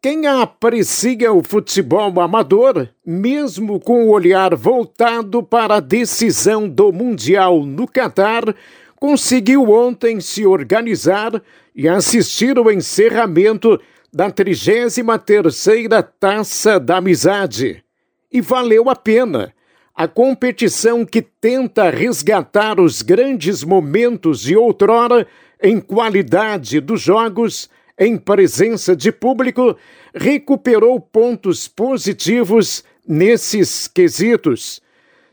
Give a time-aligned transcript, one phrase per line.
[0.00, 7.66] Quem aprecia o futebol amador, mesmo com o olhar voltado para a decisão do Mundial
[7.66, 8.54] no Catar,
[8.94, 11.42] conseguiu ontem se organizar
[11.74, 13.80] e assistir o encerramento
[14.12, 17.82] da 33ª Taça da Amizade.
[18.30, 19.52] E valeu a pena.
[19.92, 25.26] A competição que tenta resgatar os grandes momentos de outrora
[25.60, 27.68] em qualidade dos jogos,
[27.98, 29.76] em presença de público,
[30.14, 34.80] recuperou pontos positivos nesses quesitos.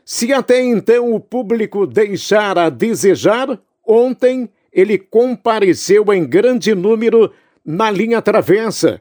[0.04, 7.32] Se até então o público deixara a desejar, ontem ele compareceu em grande número
[7.64, 9.00] na linha travessa.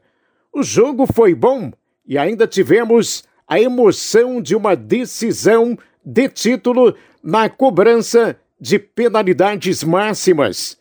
[0.53, 1.71] O jogo foi bom
[2.07, 10.77] e ainda tivemos a emoção de uma decisão de título na cobrança de penalidades máximas.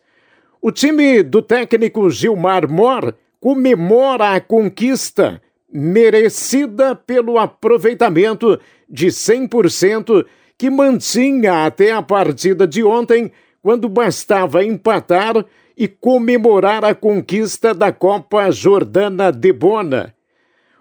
[0.67, 5.39] O time do técnico Gilmar Mor comemora a conquista
[5.71, 10.25] merecida pelo aproveitamento de 100%
[10.57, 15.45] que mantinha até a partida de ontem, quando bastava empatar
[15.77, 20.15] e comemorar a conquista da Copa Jordana de Bona.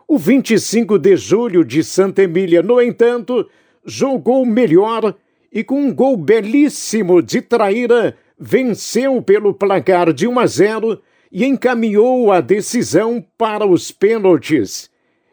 [0.08, 3.50] O 25 de julho de Santa Emília, no entanto,
[3.84, 5.14] jogou melhor
[5.52, 11.44] e com um gol belíssimo de Traíra venceu pelo placar de 1 a 0 e
[11.44, 14.90] encaminhou a decisão para os pênaltis.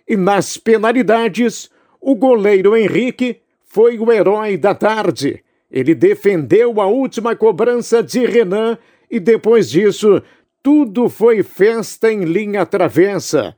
[0.07, 5.43] E nas penalidades, o goleiro Henrique foi o herói da tarde.
[5.69, 8.77] Ele defendeu a última cobrança de Renan
[9.09, 10.21] e depois disso,
[10.63, 13.55] tudo foi festa em linha travessa.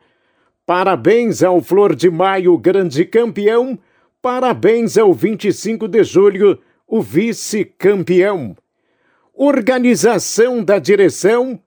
[0.65, 3.77] Parabéns ao Flor de Maio, grande campeão.
[4.21, 8.55] Parabéns ao 25 de julho, o vice-campeão
[9.33, 11.59] organização da direção,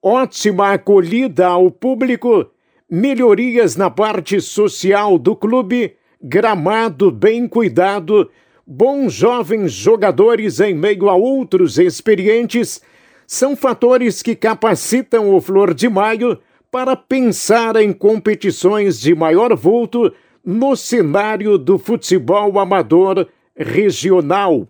[0.00, 2.46] ótima acolhida ao público,
[2.88, 8.30] melhorias na parte social do clube, gramado bem cuidado,
[8.64, 12.80] bons jovens jogadores em meio a outros experientes,
[13.26, 16.38] são fatores que capacitam o Flor de Maio
[16.70, 20.12] para pensar em competições de maior vulto
[20.44, 23.26] no cenário do futebol amador
[23.56, 24.66] regional.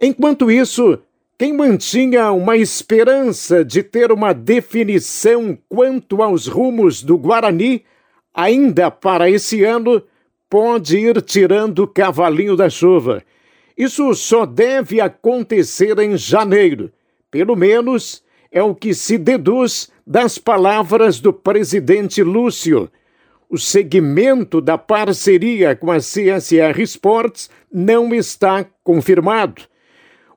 [0.00, 0.98] Enquanto isso,
[1.40, 7.82] quem mantinha uma esperança de ter uma definição quanto aos rumos do Guarani,
[8.34, 10.02] ainda para esse ano,
[10.50, 13.22] pode ir tirando o cavalinho da chuva.
[13.74, 16.92] Isso só deve acontecer em janeiro.
[17.30, 18.22] Pelo menos
[18.52, 22.90] é o que se deduz das palavras do presidente Lúcio.
[23.48, 29.69] O segmento da parceria com a CSR Sports não está confirmado.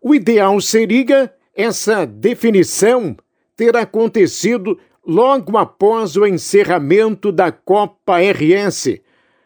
[0.05, 3.15] O ideal seria essa definição
[3.55, 4.77] ter acontecido
[5.07, 8.99] logo após o encerramento da Copa RS,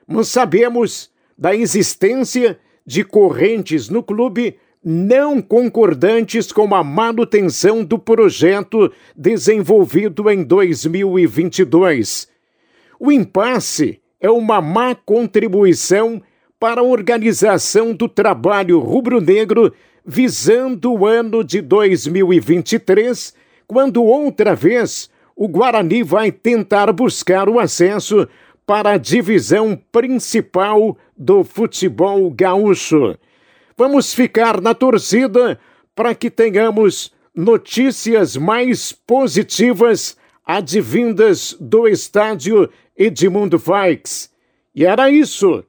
[0.07, 8.91] mas sabemos da existência de correntes no clube não concordantes com a manutenção do projeto
[9.15, 12.27] desenvolvido em 2022.
[12.99, 16.19] O impasse é uma má contribuição
[16.59, 19.71] para a organização do trabalho rubro-negro
[20.07, 23.33] visando o ano de 2023,
[23.67, 28.25] quando outra vez o Guarani vai tentar buscar o acesso
[28.65, 33.17] para a divisão principal do futebol gaúcho.
[33.77, 35.59] Vamos ficar na torcida
[35.93, 44.31] para que tenhamos notícias mais positivas advindas do estádio Edmundo Faix.
[44.73, 45.63] E era isso